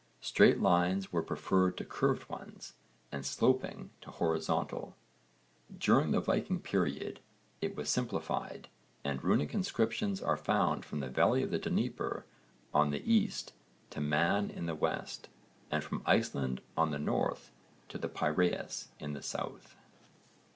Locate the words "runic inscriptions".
9.23-10.19